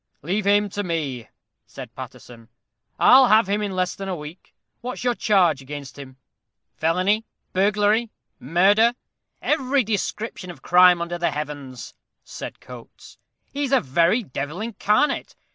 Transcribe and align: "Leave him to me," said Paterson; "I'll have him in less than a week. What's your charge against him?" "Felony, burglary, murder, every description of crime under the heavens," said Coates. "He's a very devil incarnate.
"Leave 0.23 0.47
him 0.47 0.67
to 0.67 0.81
me," 0.81 1.29
said 1.67 1.93
Paterson; 1.93 2.49
"I'll 2.97 3.27
have 3.27 3.47
him 3.47 3.61
in 3.61 3.75
less 3.75 3.93
than 3.93 4.09
a 4.09 4.15
week. 4.15 4.55
What's 4.79 5.03
your 5.03 5.13
charge 5.13 5.61
against 5.61 5.99
him?" 5.99 6.17
"Felony, 6.75 7.23
burglary, 7.53 8.09
murder, 8.39 8.95
every 9.43 9.83
description 9.83 10.49
of 10.49 10.63
crime 10.63 11.03
under 11.03 11.19
the 11.19 11.29
heavens," 11.29 11.93
said 12.23 12.59
Coates. 12.59 13.19
"He's 13.53 13.71
a 13.71 13.79
very 13.79 14.23
devil 14.23 14.59
incarnate. 14.59 15.35